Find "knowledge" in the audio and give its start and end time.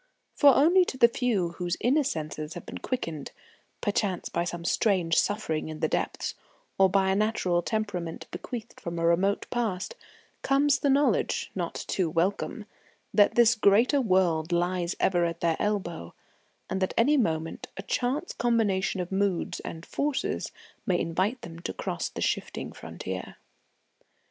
10.89-11.51